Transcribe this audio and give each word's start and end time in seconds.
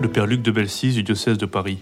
Le 0.00 0.08
père 0.08 0.26
Luc 0.26 0.42
de 0.42 0.52
Belsis 0.52 0.92
du 0.92 1.02
diocèse 1.02 1.38
de 1.38 1.46
Paris. 1.46 1.78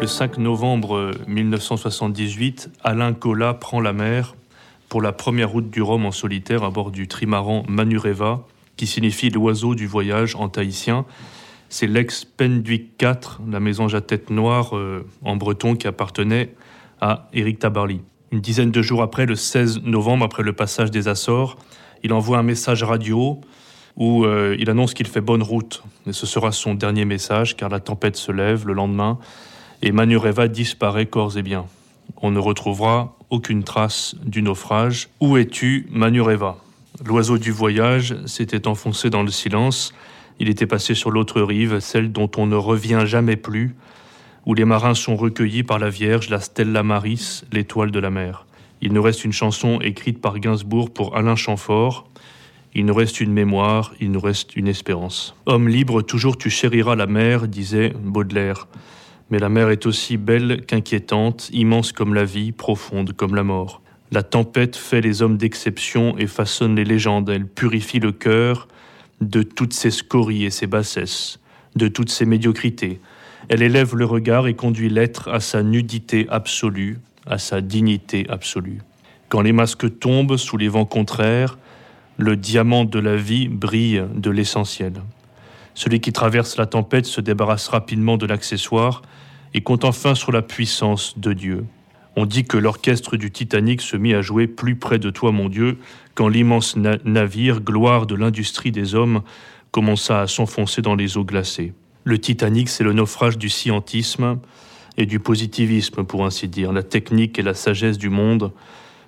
Le 0.00 0.06
5 0.06 0.38
novembre 0.38 1.10
1978, 1.26 2.70
Alain 2.84 3.12
Colas 3.12 3.54
prend 3.54 3.80
la 3.80 3.92
mer 3.92 4.36
pour 4.88 5.02
la 5.02 5.12
première 5.12 5.50
route 5.50 5.68
du 5.68 5.82
Rhum 5.82 6.06
en 6.06 6.12
solitaire 6.12 6.62
à 6.62 6.70
bord 6.70 6.92
du 6.92 7.08
trimaran 7.08 7.64
Manureva, 7.68 8.46
qui 8.76 8.86
signifie 8.86 9.30
l'oiseau 9.30 9.74
du 9.74 9.88
voyage 9.88 10.36
en 10.36 10.48
tahitien. 10.48 11.06
C'est 11.68 11.88
l'ex 11.88 12.24
Penduic 12.24 12.96
4, 12.98 13.40
la 13.50 13.58
mésange 13.58 13.96
à 13.96 14.00
noire 14.30 14.76
euh, 14.76 15.04
en 15.24 15.34
breton 15.34 15.74
qui 15.74 15.88
appartenait 15.88 16.54
à 17.00 17.28
Éric 17.32 17.58
Tabarly. 17.58 18.00
Une 18.30 18.40
dizaine 18.40 18.70
de 18.70 18.82
jours 18.82 19.02
après, 19.02 19.26
le 19.26 19.34
16 19.34 19.82
novembre, 19.82 20.24
après 20.24 20.44
le 20.44 20.52
passage 20.52 20.92
des 20.92 21.08
Açores, 21.08 21.56
il 22.04 22.12
envoie 22.12 22.38
un 22.38 22.44
message 22.44 22.84
radio 22.84 23.40
où 23.96 24.24
euh, 24.24 24.56
il 24.58 24.70
annonce 24.70 24.94
qu'il 24.94 25.06
fait 25.06 25.20
bonne 25.20 25.42
route. 25.42 25.82
Mais 26.04 26.12
ce 26.12 26.26
sera 26.26 26.52
son 26.52 26.74
dernier 26.74 27.04
message 27.04 27.56
car 27.56 27.68
la 27.68 27.80
tempête 27.80 28.16
se 28.16 28.32
lève 28.32 28.66
le 28.66 28.74
lendemain 28.74 29.18
et 29.82 29.92
Manureva 29.92 30.48
disparaît 30.48 31.06
corps 31.06 31.36
et 31.36 31.42
biens. 31.42 31.66
On 32.22 32.30
ne 32.30 32.38
retrouvera 32.38 33.16
aucune 33.30 33.64
trace 33.64 34.14
du 34.24 34.42
naufrage. 34.42 35.08
Où 35.20 35.36
es-tu, 35.36 35.86
Manureva 35.90 36.58
L'oiseau 37.04 37.36
du 37.36 37.50
voyage 37.50 38.16
s'était 38.26 38.68
enfoncé 38.68 39.10
dans 39.10 39.22
le 39.22 39.30
silence. 39.30 39.92
Il 40.38 40.48
était 40.48 40.66
passé 40.66 40.94
sur 40.94 41.10
l'autre 41.10 41.42
rive, 41.42 41.80
celle 41.80 42.12
dont 42.12 42.30
on 42.36 42.46
ne 42.46 42.56
revient 42.56 43.02
jamais 43.04 43.36
plus, 43.36 43.74
où 44.46 44.54
les 44.54 44.64
marins 44.64 44.94
sont 44.94 45.16
recueillis 45.16 45.62
par 45.62 45.78
la 45.78 45.90
Vierge, 45.90 46.30
la 46.30 46.40
Stella 46.40 46.82
Maris, 46.82 47.42
l'étoile 47.52 47.90
de 47.90 47.98
la 47.98 48.10
mer. 48.10 48.46
Il 48.80 48.92
nous 48.92 49.02
reste 49.02 49.24
une 49.24 49.32
chanson 49.32 49.80
écrite 49.80 50.20
par 50.20 50.38
Gainsbourg 50.38 50.90
pour 50.92 51.16
Alain 51.16 51.36
Chamfort. 51.36 52.08
Il 52.78 52.84
nous 52.84 52.92
reste 52.92 53.22
une 53.22 53.32
mémoire, 53.32 53.94
il 54.02 54.10
nous 54.10 54.20
reste 54.20 54.54
une 54.54 54.68
espérance. 54.68 55.34
Homme 55.46 55.66
libre, 55.66 56.02
toujours 56.02 56.36
tu 56.36 56.50
chériras 56.50 56.94
la 56.94 57.06
mer, 57.06 57.48
disait 57.48 57.94
Baudelaire. 57.98 58.68
Mais 59.30 59.38
la 59.38 59.48
mer 59.48 59.70
est 59.70 59.86
aussi 59.86 60.18
belle 60.18 60.60
qu'inquiétante, 60.66 61.48
immense 61.54 61.92
comme 61.92 62.12
la 62.12 62.26
vie, 62.26 62.52
profonde 62.52 63.14
comme 63.14 63.34
la 63.34 63.44
mort. 63.44 63.80
La 64.12 64.22
tempête 64.22 64.76
fait 64.76 65.00
les 65.00 65.22
hommes 65.22 65.38
d'exception 65.38 66.18
et 66.18 66.26
façonne 66.26 66.76
les 66.76 66.84
légendes. 66.84 67.30
Elle 67.30 67.46
purifie 67.46 67.98
le 67.98 68.12
cœur 68.12 68.68
de 69.22 69.42
toutes 69.42 69.72
ses 69.72 69.90
scories 69.90 70.44
et 70.44 70.50
ses 70.50 70.66
bassesses, 70.66 71.40
de 71.76 71.88
toutes 71.88 72.10
ses 72.10 72.26
médiocrités. 72.26 73.00
Elle 73.48 73.62
élève 73.62 73.96
le 73.96 74.04
regard 74.04 74.48
et 74.48 74.54
conduit 74.54 74.90
l'être 74.90 75.30
à 75.30 75.40
sa 75.40 75.62
nudité 75.62 76.26
absolue, 76.28 76.98
à 77.26 77.38
sa 77.38 77.62
dignité 77.62 78.26
absolue. 78.28 78.82
Quand 79.30 79.40
les 79.40 79.52
masques 79.52 79.98
tombent 79.98 80.36
sous 80.36 80.58
les 80.58 80.68
vents 80.68 80.84
contraires, 80.84 81.56
le 82.16 82.36
diamant 82.36 82.84
de 82.84 82.98
la 82.98 83.16
vie 83.16 83.48
brille 83.48 84.02
de 84.14 84.30
l'essentiel. 84.30 84.94
Celui 85.74 86.00
qui 86.00 86.12
traverse 86.12 86.56
la 86.56 86.66
tempête 86.66 87.06
se 87.06 87.20
débarrasse 87.20 87.68
rapidement 87.68 88.16
de 88.16 88.26
l'accessoire 88.26 89.02
et 89.52 89.60
compte 89.60 89.84
enfin 89.84 90.14
sur 90.14 90.32
la 90.32 90.42
puissance 90.42 91.18
de 91.18 91.32
Dieu. 91.32 91.64
On 92.16 92.24
dit 92.24 92.44
que 92.44 92.56
l'orchestre 92.56 93.18
du 93.18 93.30
Titanic 93.30 93.82
se 93.82 93.96
mit 93.96 94.14
à 94.14 94.22
jouer 94.22 94.46
plus 94.46 94.76
près 94.76 94.98
de 94.98 95.10
toi, 95.10 95.32
mon 95.32 95.50
Dieu, 95.50 95.78
quand 96.14 96.28
l'immense 96.28 96.76
navire, 96.76 97.60
gloire 97.60 98.06
de 98.06 98.14
l'industrie 98.14 98.72
des 98.72 98.94
hommes, 98.94 99.20
commença 99.70 100.22
à 100.22 100.26
s'enfoncer 100.26 100.80
dans 100.80 100.94
les 100.94 101.18
eaux 101.18 101.24
glacées. 101.24 101.74
Le 102.04 102.18
Titanic, 102.18 102.70
c'est 102.70 102.84
le 102.84 102.94
naufrage 102.94 103.36
du 103.36 103.50
scientisme 103.50 104.38
et 104.96 105.04
du 105.04 105.20
positivisme, 105.20 106.04
pour 106.04 106.24
ainsi 106.24 106.48
dire. 106.48 106.72
La 106.72 106.82
technique 106.82 107.38
et 107.38 107.42
la 107.42 107.52
sagesse 107.52 107.98
du 107.98 108.08
monde 108.08 108.52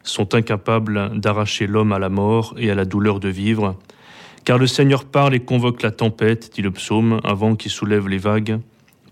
sont 0.02 0.34
incapables 0.34 1.18
d'arracher 1.18 1.66
l'homme 1.66 1.92
à 1.92 1.98
la 1.98 2.08
mort 2.08 2.54
et 2.58 2.70
à 2.70 2.74
la 2.74 2.84
douleur 2.84 3.20
de 3.20 3.28
vivre, 3.28 3.76
car 4.44 4.58
le 4.58 4.66
Seigneur 4.66 5.04
parle 5.04 5.34
et 5.34 5.40
convoque 5.40 5.82
la 5.82 5.90
tempête, 5.90 6.50
dit 6.54 6.62
le 6.62 6.70
psaume, 6.70 7.20
un 7.24 7.34
vent 7.34 7.54
qui 7.54 7.68
soulève 7.68 8.08
les 8.08 8.18
vagues, 8.18 8.60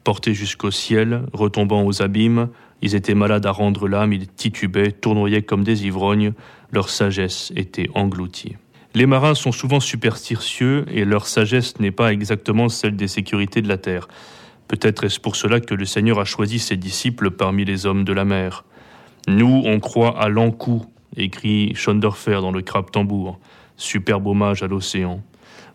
portés 0.04 0.34
jusqu'au 0.34 0.70
ciel, 0.70 1.22
retombant 1.32 1.84
aux 1.84 2.00
abîmes, 2.00 2.48
ils 2.82 2.94
étaient 2.94 3.14
malades 3.14 3.46
à 3.46 3.50
rendre 3.50 3.88
l'âme, 3.88 4.12
ils 4.12 4.28
titubaient, 4.28 4.92
tournoyaient 4.92 5.42
comme 5.42 5.64
des 5.64 5.86
ivrognes, 5.86 6.32
leur 6.70 6.88
sagesse 6.88 7.52
était 7.56 7.88
engloutie. 7.94 8.56
Les 8.94 9.06
marins 9.06 9.34
sont 9.34 9.52
souvent 9.52 9.80
superstitieux 9.80 10.86
et 10.90 11.04
leur 11.04 11.26
sagesse 11.26 11.78
n'est 11.80 11.90
pas 11.90 12.12
exactement 12.12 12.68
celle 12.68 12.96
des 12.96 13.08
sécurités 13.08 13.60
de 13.60 13.68
la 13.68 13.76
terre. 13.76 14.08
Peut-être 14.68 15.04
est-ce 15.04 15.20
pour 15.20 15.36
cela 15.36 15.60
que 15.60 15.74
le 15.74 15.84
Seigneur 15.84 16.18
a 16.18 16.24
choisi 16.24 16.58
ses 16.58 16.76
disciples 16.76 17.30
parmi 17.30 17.64
les 17.64 17.84
hommes 17.84 18.04
de 18.04 18.12
la 18.12 18.24
mer. 18.24 18.64
Nous, 19.28 19.62
on 19.64 19.80
croit 19.80 20.20
à 20.20 20.28
l'encou, 20.28 20.84
écrit 21.16 21.74
Schondorfer 21.74 22.40
dans 22.40 22.52
le 22.52 22.62
crabe 22.62 22.92
tambour. 22.92 23.40
Superbe 23.76 24.28
hommage 24.28 24.62
à 24.62 24.68
l'océan. 24.68 25.20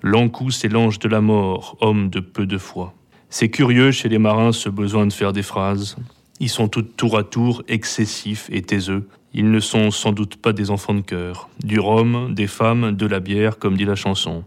L'encou, 0.01 0.51
c'est 0.51 0.69
l'ange 0.69 0.99
de 0.99 1.09
la 1.09 1.19
mort, 1.19 1.77
homme 1.81 2.09
de 2.09 2.21
peu 2.21 2.45
de 2.45 2.57
foi. 2.57 2.93
C'est 3.29 3.49
curieux 3.49 3.91
chez 3.91 4.07
les 4.07 4.19
marins 4.19 4.53
ce 4.53 4.69
besoin 4.69 5.05
de 5.05 5.13
faire 5.13 5.33
des 5.33 5.43
phrases. 5.43 5.97
Ils 6.39 6.49
sont 6.49 6.69
tous 6.69 6.81
tour 6.81 7.17
à 7.17 7.23
tour 7.23 7.61
excessifs 7.67 8.49
et 8.51 8.61
taiseux. 8.61 9.07
Ils 9.33 9.51
ne 9.51 9.59
sont 9.59 9.91
sans 9.91 10.13
doute 10.13 10.37
pas 10.37 10.53
des 10.53 10.71
enfants 10.71 10.93
de 10.93 11.01
cœur. 11.01 11.49
Du 11.63 11.79
rhum, 11.79 12.33
des 12.33 12.47
femmes, 12.47 12.93
de 12.93 13.05
la 13.05 13.19
bière, 13.19 13.59
comme 13.59 13.75
dit 13.75 13.85
la 13.85 13.95
chanson. 13.95 14.43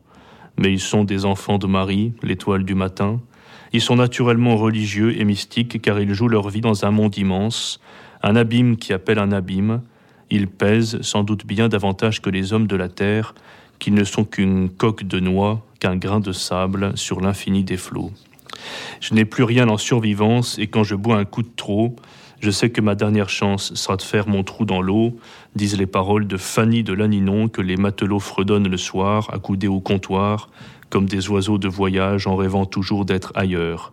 Mais 0.58 0.72
ils 0.72 0.80
sont 0.80 1.04
des 1.04 1.24
enfants 1.24 1.58
de 1.58 1.66
Marie, 1.66 2.14
l'étoile 2.22 2.64
du 2.64 2.74
matin. 2.74 3.20
Ils 3.72 3.80
sont 3.80 3.96
naturellement 3.96 4.56
religieux 4.56 5.18
et 5.20 5.24
mystiques 5.24 5.82
car 5.82 6.00
ils 6.00 6.14
jouent 6.14 6.28
leur 6.28 6.48
vie 6.48 6.60
dans 6.60 6.84
un 6.84 6.90
monde 6.90 7.16
immense, 7.18 7.80
un 8.24 8.36
abîme 8.36 8.76
qui 8.76 8.92
appelle 8.92 9.18
un 9.18 9.32
abîme. 9.32 9.82
Ils 10.30 10.48
pèsent 10.48 11.00
sans 11.02 11.22
doute 11.22 11.46
bien 11.46 11.68
davantage 11.68 12.22
que 12.22 12.30
les 12.30 12.54
hommes 12.54 12.66
de 12.66 12.74
la 12.74 12.88
terre, 12.88 13.34
qui 13.78 13.90
ne 13.90 14.02
sont 14.02 14.24
qu'une 14.24 14.70
coque 14.70 15.04
de 15.04 15.20
noix, 15.20 15.62
qu'un 15.78 15.96
grain 15.96 16.20
de 16.20 16.32
sable 16.32 16.96
sur 16.96 17.20
l'infini 17.20 17.64
des 17.64 17.76
flots. 17.76 18.10
Je 19.00 19.14
n'ai 19.14 19.26
plus 19.26 19.44
rien 19.44 19.68
en 19.68 19.76
survivance 19.76 20.58
et 20.58 20.68
quand 20.68 20.84
je 20.84 20.94
bois 20.94 21.16
un 21.16 21.26
coup 21.26 21.42
de 21.42 21.50
trop, 21.54 21.94
je 22.40 22.50
sais 22.50 22.70
que 22.70 22.80
ma 22.80 22.94
dernière 22.94 23.28
chance 23.28 23.74
sera 23.74 23.96
de 23.96 24.02
faire 24.02 24.26
mon 24.26 24.42
trou 24.42 24.64
dans 24.64 24.80
l'eau, 24.80 25.18
disent 25.54 25.76
les 25.76 25.86
paroles 25.86 26.26
de 26.26 26.38
Fanny 26.38 26.82
de 26.82 26.94
Laninon 26.94 27.48
que 27.48 27.60
les 27.60 27.76
matelots 27.76 28.20
fredonnent 28.20 28.68
le 28.68 28.76
soir, 28.78 29.28
accoudés 29.34 29.68
au 29.68 29.80
comptoir, 29.80 30.48
comme 30.88 31.06
des 31.06 31.28
oiseaux 31.28 31.58
de 31.58 31.68
voyage 31.68 32.26
en 32.26 32.36
rêvant 32.36 32.64
toujours 32.64 33.04
d'être 33.04 33.32
ailleurs. 33.34 33.92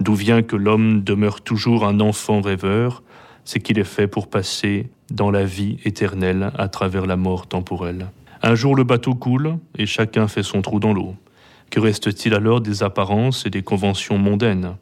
D'où 0.00 0.14
vient 0.14 0.42
que 0.42 0.56
l'homme 0.56 1.04
demeure 1.04 1.40
toujours 1.40 1.86
un 1.86 2.00
enfant 2.00 2.40
rêveur, 2.40 3.02
c'est 3.44 3.60
qu'il 3.60 3.78
est 3.78 3.84
fait 3.84 4.06
pour 4.06 4.28
passer 4.28 4.90
dans 5.10 5.30
la 5.30 5.44
vie 5.44 5.78
éternelle 5.84 6.52
à 6.56 6.68
travers 6.68 7.06
la 7.06 7.16
mort 7.16 7.46
temporelle. 7.46 8.08
Un 8.42 8.54
jour 8.54 8.74
le 8.74 8.84
bateau 8.84 9.14
coule 9.14 9.58
et 9.76 9.86
chacun 9.86 10.28
fait 10.28 10.42
son 10.42 10.62
trou 10.62 10.80
dans 10.80 10.92
l'eau. 10.92 11.14
Que 11.70 11.80
reste-t-il 11.80 12.34
alors 12.34 12.60
des 12.60 12.82
apparences 12.82 13.46
et 13.46 13.50
des 13.50 13.62
conventions 13.62 14.18
mondaines? 14.18 14.76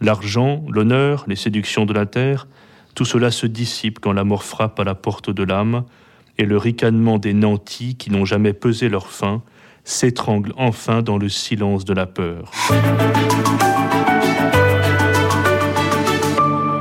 L'argent, 0.00 0.64
l'honneur, 0.68 1.24
les 1.28 1.36
séductions 1.36 1.86
de 1.86 1.92
la 1.92 2.06
terre, 2.06 2.48
tout 2.94 3.04
cela 3.04 3.30
se 3.30 3.46
dissipe 3.46 4.00
quand 4.00 4.12
la 4.12 4.24
mort 4.24 4.44
frappe 4.44 4.80
à 4.80 4.84
la 4.84 4.94
porte 4.94 5.30
de 5.30 5.42
l'âme, 5.42 5.84
et 6.38 6.44
le 6.44 6.56
ricanement 6.56 7.18
des 7.18 7.32
nantis 7.32 7.94
qui 7.96 8.10
n'ont 8.10 8.24
jamais 8.24 8.52
pesé 8.52 8.88
leur 8.88 9.06
fin 9.06 9.42
s'étrangle 9.84 10.52
enfin 10.56 11.02
dans 11.02 11.18
le 11.18 11.28
silence 11.28 11.84
de 11.84 11.94
la 11.94 12.06
peur. 12.06 12.50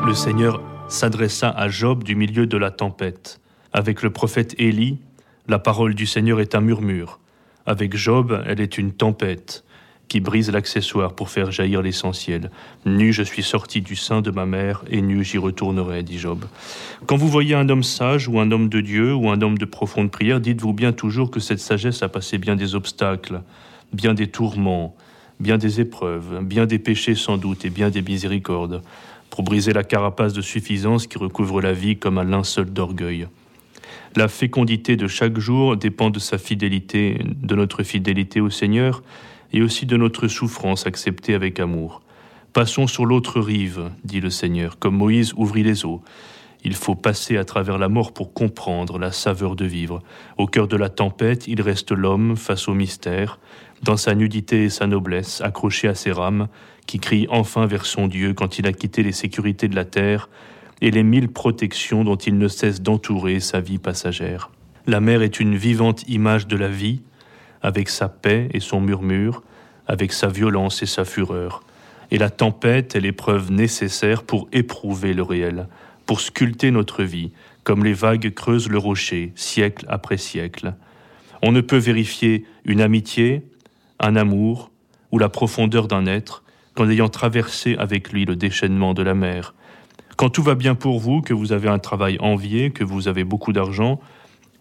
Le 0.05 0.13
Seigneur 0.13 0.61
s'adressa 0.93 1.49
à 1.49 1.69
Job 1.69 2.03
du 2.03 2.15
milieu 2.15 2.45
de 2.45 2.55
la 2.55 2.69
tempête. 2.69 3.41
Avec 3.73 4.03
le 4.03 4.11
prophète 4.11 4.53
Élie, 4.59 4.99
la 5.47 5.57
parole 5.57 5.95
du 5.95 6.05
Seigneur 6.05 6.39
est 6.39 6.53
un 6.53 6.61
murmure. 6.61 7.19
Avec 7.65 7.97
Job, 7.97 8.43
elle 8.45 8.61
est 8.61 8.77
une 8.77 8.91
tempête 8.91 9.63
qui 10.07 10.19
brise 10.19 10.51
l'accessoire 10.51 11.13
pour 11.15 11.31
faire 11.31 11.51
jaillir 11.51 11.81
l'essentiel. 11.81 12.51
Nu, 12.85 13.11
je 13.11 13.23
suis 13.23 13.41
sorti 13.41 13.81
du 13.81 13.95
sein 13.95 14.21
de 14.21 14.29
ma 14.29 14.45
mère, 14.45 14.83
et 14.87 15.01
nu, 15.01 15.23
j'y 15.23 15.39
retournerai, 15.39 16.03
dit 16.03 16.19
Job. 16.19 16.45
Quand 17.07 17.17
vous 17.17 17.27
voyez 17.27 17.55
un 17.55 17.67
homme 17.69 17.81
sage, 17.81 18.27
ou 18.27 18.39
un 18.39 18.51
homme 18.51 18.69
de 18.69 18.79
Dieu, 18.79 19.15
ou 19.15 19.31
un 19.31 19.41
homme 19.41 19.57
de 19.57 19.65
profonde 19.65 20.11
prière, 20.11 20.39
dites-vous 20.39 20.73
bien 20.73 20.91
toujours 20.91 21.31
que 21.31 21.39
cette 21.39 21.59
sagesse 21.59 22.03
a 22.03 22.09
passé 22.09 22.37
bien 22.37 22.55
des 22.55 22.75
obstacles, 22.75 23.41
bien 23.93 24.13
des 24.13 24.27
tourments, 24.27 24.95
bien 25.39 25.57
des 25.57 25.81
épreuves, 25.81 26.43
bien 26.43 26.67
des 26.67 26.77
péchés 26.77 27.15
sans 27.15 27.37
doute, 27.37 27.65
et 27.65 27.71
bien 27.71 27.89
des 27.89 28.03
miséricordes, 28.03 28.83
pour 29.33 29.43
briser 29.43 29.73
la 29.73 29.83
carapace 29.83 30.33
de 30.33 30.41
suffisance 30.41 31.07
qui 31.07 31.17
recouvre 31.17 31.59
la 31.59 31.73
vie 31.73 31.97
comme 31.97 32.19
un 32.19 32.23
linceul 32.23 32.71
d'orgueil. 32.71 33.27
La 34.15 34.27
fécondité 34.27 34.95
de 34.95 35.07
chaque 35.07 35.39
jour 35.39 35.75
dépend 35.75 36.11
de 36.11 36.19
sa 36.19 36.37
fidélité, 36.37 37.19
de 37.23 37.55
notre 37.55 37.81
fidélité 37.81 38.41
au 38.41 38.51
Seigneur 38.51 39.01
et 39.51 39.63
aussi 39.63 39.87
de 39.87 39.97
notre 39.97 40.27
souffrance 40.27 40.85
acceptée 40.85 41.33
avec 41.33 41.59
amour. 41.59 42.03
Passons 42.53 42.85
sur 42.85 43.07
l'autre 43.07 43.41
rive, 43.41 43.89
dit 44.03 44.21
le 44.21 44.29
Seigneur, 44.29 44.77
comme 44.77 44.97
Moïse 44.97 45.33
ouvrit 45.35 45.63
les 45.63 45.83
eaux. 45.83 46.03
Il 46.63 46.75
faut 46.75 46.93
passer 46.93 47.35
à 47.35 47.43
travers 47.43 47.79
la 47.79 47.89
mort 47.89 48.13
pour 48.13 48.33
comprendre 48.33 48.99
la 48.99 49.11
saveur 49.11 49.55
de 49.55 49.65
vivre. 49.65 50.03
Au 50.37 50.45
cœur 50.45 50.67
de 50.67 50.77
la 50.77 50.89
tempête, 50.89 51.47
il 51.47 51.59
reste 51.59 51.91
l'homme 51.91 52.37
face 52.37 52.67
au 52.67 52.75
mystère, 52.75 53.39
dans 53.83 53.97
sa 53.97 54.15
nudité 54.15 54.63
et 54.63 54.69
sa 54.69 54.87
noblesse, 54.87 55.41
accroché 55.41 55.87
à 55.87 55.95
ses 55.95 56.11
rames, 56.11 56.47
qui 56.87 56.99
crie 56.99 57.27
enfin 57.29 57.65
vers 57.65 57.85
son 57.85 58.07
Dieu 58.07 58.33
quand 58.33 58.57
il 58.57 58.67
a 58.67 58.73
quitté 58.73 59.03
les 59.03 59.11
sécurités 59.11 59.67
de 59.67 59.75
la 59.75 59.85
terre 59.85 60.29
et 60.81 60.91
les 60.91 61.03
mille 61.03 61.29
protections 61.29 62.03
dont 62.03 62.15
il 62.15 62.37
ne 62.37 62.47
cesse 62.47 62.81
d'entourer 62.81 63.39
sa 63.39 63.59
vie 63.59 63.77
passagère. 63.77 64.49
La 64.87 64.99
mer 64.99 65.21
est 65.21 65.39
une 65.39 65.55
vivante 65.55 66.07
image 66.09 66.47
de 66.47 66.57
la 66.57 66.67
vie, 66.67 67.01
avec 67.61 67.89
sa 67.89 68.09
paix 68.09 68.49
et 68.53 68.59
son 68.59 68.81
murmure, 68.81 69.43
avec 69.87 70.11
sa 70.11 70.27
violence 70.27 70.81
et 70.81 70.85
sa 70.85 71.05
fureur. 71.05 71.63
Et 72.11 72.17
la 72.17 72.29
tempête 72.29 72.95
est 72.95 72.99
l'épreuve 72.99 73.51
nécessaire 73.51 74.23
pour 74.23 74.47
éprouver 74.51 75.13
le 75.13 75.23
réel, 75.23 75.67
pour 76.05 76.19
sculpter 76.19 76.71
notre 76.71 77.03
vie, 77.03 77.31
comme 77.63 77.83
les 77.83 77.93
vagues 77.93 78.33
creusent 78.33 78.69
le 78.69 78.77
rocher, 78.77 79.31
siècle 79.35 79.85
après 79.87 80.17
siècle. 80.17 80.73
On 81.41 81.51
ne 81.51 81.61
peut 81.61 81.77
vérifier 81.77 82.45
une 82.65 82.81
amitié, 82.81 83.43
un 84.03 84.15
amour 84.15 84.69
ou 85.11 85.17
la 85.17 85.29
profondeur 85.29 85.87
d'un 85.87 86.05
être 86.05 86.43
qu'en 86.75 86.89
ayant 86.89 87.09
traversé 87.09 87.75
avec 87.77 88.11
lui 88.11 88.25
le 88.25 88.35
déchaînement 88.35 88.93
de 88.93 89.01
la 89.01 89.13
mer. 89.13 89.55
Quand 90.17 90.29
tout 90.29 90.43
va 90.43 90.55
bien 90.55 90.75
pour 90.75 90.99
vous, 90.99 91.21
que 91.21 91.33
vous 91.33 91.53
avez 91.53 91.69
un 91.69 91.79
travail 91.79 92.17
envié, 92.19 92.71
que 92.71 92.83
vous 92.83 93.07
avez 93.07 93.23
beaucoup 93.23 93.53
d'argent, 93.53 93.99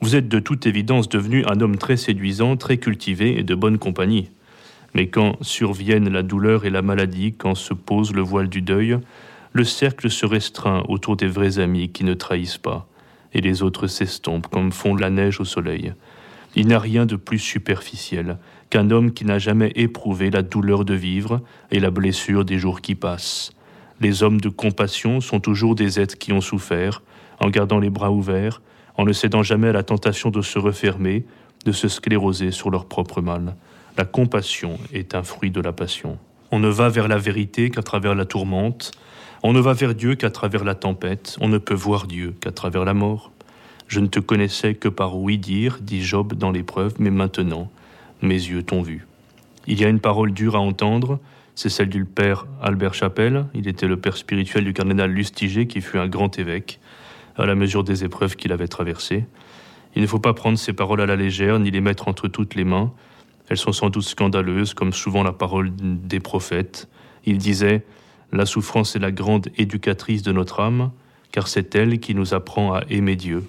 vous 0.01 0.17
êtes 0.17 0.29
de 0.29 0.39
toute 0.39 0.67
évidence 0.67 1.09
devenu 1.09 1.45
un 1.47 1.61
homme 1.61 1.77
très 1.77 1.97
séduisant, 1.97 2.57
très 2.57 2.79
cultivé 2.79 3.39
et 3.39 3.43
de 3.43 3.55
bonne 3.55 3.79
compagnie. 3.79 4.31
Mais 4.95 5.09
quand 5.09 5.37
surviennent 5.43 6.09
la 6.09 6.23
douleur 6.23 6.65
et 6.65 6.71
la 6.71 6.83
maladie, 6.83 7.35
quand 7.37 7.55
se 7.55 7.75
pose 7.75 8.13
le 8.13 8.23
voile 8.23 8.49
du 8.49 8.63
deuil, 8.63 8.99
le 9.53 9.65
cercle 9.65 10.11
se 10.11 10.27
restreint 10.27 10.83
autour 10.89 11.17
des 11.17 11.27
vrais 11.27 11.59
amis 11.59 11.91
qui 11.91 12.05
ne 12.05 12.15
trahissent 12.15 12.59
pas, 12.59 12.87
et 13.33 13.41
les 13.41 13.63
autres 13.63 13.87
s'estompent 13.87 14.49
comme 14.49 14.73
fond 14.73 14.95
la 14.95 15.11
neige 15.11 15.41
au 15.41 15.45
soleil. 15.45 15.93
Il 16.55 16.67
n'y 16.67 16.75
a 16.75 16.79
rien 16.79 17.07
de 17.07 17.17
plus 17.17 17.39
superficiel 17.39 18.39
qu'un 18.69 18.91
homme 18.91 19.13
qui 19.13 19.25
n'a 19.25 19.39
jamais 19.39 19.73
éprouvé 19.75 20.31
la 20.31 20.43
douleur 20.43 20.85
de 20.85 20.95
vivre 20.95 21.41
et 21.71 21.81
la 21.81 21.91
blessure 21.91 22.45
des 22.45 22.59
jours 22.59 22.81
qui 22.81 22.95
passent. 22.95 23.53
Les 24.01 24.23
hommes 24.23 24.41
de 24.41 24.49
compassion 24.49 25.21
sont 25.21 25.41
toujours 25.41 25.75
des 25.75 26.01
êtres 26.01 26.19
qui 26.19 26.33
ont 26.33 26.41
souffert, 26.41 27.03
en 27.41 27.49
gardant 27.49 27.79
les 27.79 27.91
bras 27.91 28.11
ouverts, 28.11 28.61
en 28.97 29.05
ne 29.05 29.13
cédant 29.13 29.43
jamais 29.43 29.69
à 29.69 29.73
la 29.73 29.83
tentation 29.83 30.31
de 30.31 30.43
se 30.43 30.59
refermer, 30.59 31.25
de 31.65 31.73
se 31.73 31.89
scléroser 31.89 32.51
sur 32.51 32.71
leur 32.71 32.87
propre 32.87 33.23
mal. 33.23 33.57
La 33.97 34.05
compassion 34.05 34.79
est 34.93 35.15
un 35.15 35.23
fruit 35.23 35.51
de 35.51 35.61
la 35.61 35.73
passion. 35.73 36.19
On 36.51 36.59
ne 36.59 36.69
va 36.69 36.89
vers 36.89 37.09
la 37.09 37.19
vérité 37.19 37.71
qu'à 37.71 37.83
travers 37.83 38.15
la 38.15 38.27
tourmente, 38.27 38.91
on 39.43 39.53
ne 39.53 39.61
va 39.61 39.73
vers 39.73 39.95
Dieu 39.95 40.15
qu'à 40.15 40.31
travers 40.31 40.65
la 40.65 40.75
tempête, 40.75 41.37
on 41.41 41.49
ne 41.49 41.59
peut 41.59 41.75
voir 41.75 42.07
Dieu 42.07 42.35
qu'à 42.41 42.53
travers 42.53 42.85
la 42.85 42.95
mort. 42.95 43.33
Je 43.89 44.01
ne 44.01 44.07
te 44.07 44.21
connaissais 44.21 44.75
que 44.75 44.89
par 44.89 45.17
oui 45.19 45.39
dire, 45.39 45.79
dit 45.81 46.03
Job 46.03 46.35
dans 46.35 46.51
l'épreuve, 46.51 46.95
mais 46.99 47.11
maintenant, 47.11 47.71
mes 48.23 48.35
yeux 48.35 48.63
t'ont 48.63 48.83
vu. 48.83 49.07
Il 49.67 49.81
y 49.81 49.85
a 49.85 49.89
une 49.89 50.01
parole 50.01 50.33
dure 50.33 50.57
à 50.57 50.61
entendre, 50.61 51.21
c'est 51.55 51.69
celle 51.69 51.89
du 51.89 52.05
père 52.05 52.47
Albert 52.63 52.95
Chapelle. 52.95 53.47
Il 53.55 53.69
était 53.69 53.87
le 53.87 53.97
père 53.97 54.17
spirituel 54.17 54.65
du 54.65 54.73
cardinal 54.73 55.11
Lustiger, 55.11 55.67
qui 55.67 55.81
fut 55.81 55.99
un 55.99 56.09
grand 56.09 56.39
évêque 56.39 56.81
à 57.37 57.47
la 57.47 57.55
mesure 57.55 57.85
des 57.85 58.05
épreuves 58.05 58.37
qu'il 58.37 58.53
avait 58.53 58.69
traversées. 58.69 59.25
Il 59.95 60.03
ne 60.03 60.07
faut 60.07 60.19
pas 60.19 60.33
prendre 60.33 60.59
ces 60.59 60.73
paroles 60.73 61.01
à 61.01 61.07
la 61.07 61.17
légère, 61.17 61.59
ni 61.59 61.71
les 61.71 61.81
mettre 61.81 62.09
entre 62.09 62.29
toutes 62.29 62.55
les 62.55 62.65
mains. 62.65 62.93
Elles 63.49 63.59
sont 63.59 63.73
sans 63.73 63.91
doute 63.91 64.05
scandaleuses, 64.05 64.75
comme 64.75 64.93
souvent 64.93 65.23
la 65.23 65.33
parole 65.33 65.71
des 65.75 66.21
prophètes. 66.21 66.89
Il 67.27 67.39
disait 67.39 67.85
La 68.33 68.47
souffrance 68.47 68.97
est 68.97 69.01
la 69.01 69.13
grande 69.13 69.49
éducatrice 69.59 70.23
de 70.23 70.33
notre 70.33 70.61
âme, 70.61 70.91
car 71.33 71.49
c'est 71.49 71.75
elle 71.75 71.99
qui 71.99 72.15
nous 72.15 72.35
apprend 72.35 72.73
à 72.73 72.83
aimer 72.89 73.17
Dieu. 73.17 73.45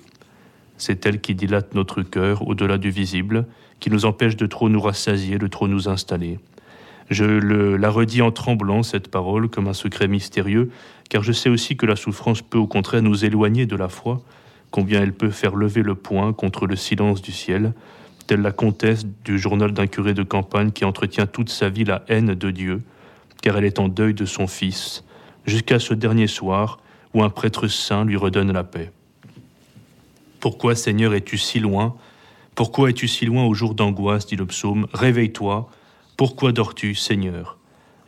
C'est 0.77 1.05
elle 1.05 1.21
qui 1.21 1.35
dilate 1.35 1.75
notre 1.75 2.01
cœur 2.01 2.47
au-delà 2.47 2.77
du 2.77 2.89
visible, 2.89 3.45
qui 3.79 3.89
nous 3.89 4.05
empêche 4.05 4.35
de 4.35 4.45
trop 4.45 4.69
nous 4.69 4.81
rassasier, 4.81 5.37
de 5.37 5.47
trop 5.47 5.67
nous 5.67 5.89
installer. 5.89 6.39
Je 7.09 7.25
la 7.25 7.89
redis 7.89 8.21
en 8.21 8.31
tremblant, 8.31 8.81
cette 8.81 9.09
parole, 9.09 9.49
comme 9.49 9.67
un 9.67 9.73
secret 9.73 10.07
mystérieux, 10.07 10.71
car 11.09 11.21
je 11.21 11.31
sais 11.31 11.49
aussi 11.49 11.75
que 11.75 11.85
la 11.85 11.95
souffrance 11.95 12.41
peut 12.41 12.57
au 12.57 12.67
contraire 12.67 13.01
nous 13.01 13.25
éloigner 13.25 13.65
de 13.65 13.75
la 13.75 13.89
foi, 13.89 14.21
combien 14.71 15.01
elle 15.01 15.13
peut 15.13 15.29
faire 15.29 15.55
lever 15.55 15.83
le 15.83 15.95
poing 15.95 16.33
contre 16.33 16.65
le 16.65 16.75
silence 16.75 17.21
du 17.21 17.31
ciel, 17.31 17.73
telle 18.25 18.41
la 18.41 18.51
comtesse 18.51 19.05
du 19.25 19.37
journal 19.37 19.73
d'un 19.73 19.87
curé 19.87 20.13
de 20.13 20.23
campagne 20.23 20.71
qui 20.71 20.85
entretient 20.85 21.27
toute 21.27 21.49
sa 21.49 21.69
vie 21.69 21.83
la 21.83 22.03
haine 22.07 22.33
de 22.35 22.51
Dieu, 22.51 22.81
car 23.41 23.57
elle 23.57 23.65
est 23.65 23.79
en 23.79 23.89
deuil 23.89 24.13
de 24.13 24.25
son 24.25 24.47
fils, 24.47 25.03
jusqu'à 25.45 25.79
ce 25.79 25.93
dernier 25.93 26.27
soir 26.27 26.79
où 27.13 27.21
un 27.21 27.29
prêtre 27.29 27.67
saint 27.67 28.05
lui 28.05 28.15
redonne 28.15 28.51
la 28.51 28.63
paix. 28.63 28.91
Pourquoi, 30.43 30.75
Seigneur, 30.75 31.13
es-tu 31.13 31.37
si 31.37 31.61
loin? 31.61 31.95
Pourquoi 32.53 32.89
es-tu 32.89 33.07
si 33.07 33.25
loin 33.25 33.45
au 33.45 33.53
jour 33.53 33.75
d'angoisse? 33.75 34.25
dit 34.25 34.35
le 34.35 34.45
psaume. 34.45 34.87
Réveille-toi. 34.91 35.69
Pourquoi 36.17 36.51
dors-tu, 36.51 36.95
Seigneur? 36.95 37.57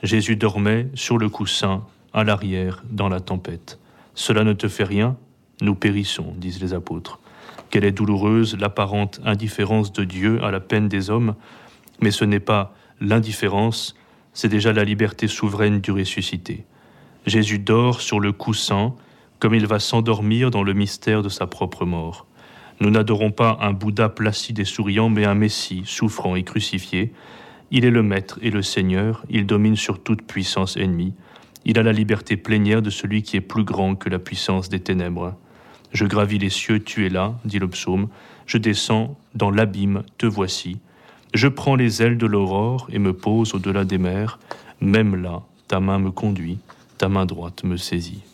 Jésus 0.03 0.35
dormait 0.35 0.89
sur 0.95 1.17
le 1.17 1.29
coussin, 1.29 1.85
à 2.13 2.25
l'arrière, 2.25 2.83
dans 2.91 3.07
la 3.07 3.21
tempête. 3.21 3.79
Cela 4.15 4.43
ne 4.43 4.51
te 4.51 4.67
fait 4.67 4.83
rien? 4.83 5.15
Nous 5.61 5.75
périssons, 5.75 6.33
disent 6.35 6.61
les 6.61 6.73
apôtres. 6.73 7.21
Quelle 7.69 7.85
est 7.85 7.93
douloureuse 7.93 8.57
l'apparente 8.59 9.21
indifférence 9.23 9.93
de 9.93 10.03
Dieu 10.03 10.43
à 10.43 10.51
la 10.51 10.59
peine 10.59 10.89
des 10.89 11.09
hommes, 11.09 11.35
mais 12.01 12.11
ce 12.11 12.25
n'est 12.25 12.41
pas 12.41 12.75
l'indifférence, 12.99 13.95
c'est 14.33 14.49
déjà 14.49 14.73
la 14.73 14.83
liberté 14.83 15.29
souveraine 15.29 15.79
du 15.79 15.91
ressuscité. 15.91 16.65
Jésus 17.25 17.59
dort 17.59 18.01
sur 18.01 18.19
le 18.19 18.33
coussin, 18.33 18.93
comme 19.39 19.55
il 19.55 19.67
va 19.67 19.79
s'endormir 19.79 20.51
dans 20.51 20.63
le 20.63 20.73
mystère 20.73 21.21
de 21.21 21.29
sa 21.29 21.47
propre 21.47 21.85
mort. 21.85 22.25
Nous 22.79 22.89
n'adorons 22.89 23.31
pas 23.31 23.57
un 23.61 23.71
Bouddha 23.71 24.09
placide 24.09 24.59
et 24.59 24.65
souriant, 24.65 25.09
mais 25.09 25.25
un 25.25 25.35
Messie 25.35 25.83
souffrant 25.85 26.35
et 26.35 26.43
crucifié, 26.43 27.13
il 27.71 27.83
est 27.83 27.91
le 27.91 28.03
Maître 28.03 28.37
et 28.41 28.51
le 28.51 28.61
Seigneur, 28.61 29.23
il 29.29 29.45
domine 29.45 29.75
sur 29.75 30.01
toute 30.01 30.21
puissance 30.21 30.77
ennemie. 30.77 31.13
Il 31.65 31.79
a 31.79 31.83
la 31.83 31.93
liberté 31.93 32.37
plénière 32.37 32.81
de 32.81 32.91
celui 32.91 33.23
qui 33.23 33.37
est 33.37 33.41
plus 33.41 33.63
grand 33.63 33.95
que 33.95 34.09
la 34.09 34.19
puissance 34.19 34.69
des 34.69 34.79
ténèbres. 34.79 35.35
Je 35.91 36.05
gravis 36.05 36.37
les 36.37 36.49
cieux, 36.49 36.83
tu 36.83 37.05
es 37.05 37.09
là, 37.09 37.33
dit 37.43 37.57
le 37.57 37.67
psaume. 37.67 38.07
Je 38.45 38.57
descends 38.57 39.17
dans 39.33 39.49
l'abîme, 39.49 40.03
te 40.17 40.27
voici. 40.27 40.77
Je 41.33 41.47
prends 41.47 41.75
les 41.75 42.03
ailes 42.03 42.17
de 42.17 42.27
l'aurore 42.27 42.87
et 42.91 42.99
me 42.99 43.13
pose 43.13 43.55
au-delà 43.55 43.83
des 43.83 43.97
mers. 43.97 44.39
Même 44.79 45.15
là, 45.15 45.41
ta 45.67 45.79
main 45.79 45.97
me 45.97 46.11
conduit, 46.11 46.59
ta 46.97 47.09
main 47.09 47.25
droite 47.25 47.63
me 47.63 47.77
saisit. 47.77 48.25